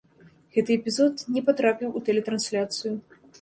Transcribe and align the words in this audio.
Гэты 0.55 0.73
эпізод 0.79 1.21
не 1.35 1.43
патрапіў 1.49 1.93
у 2.01 2.03
тэлетрансляцыю. 2.09 2.97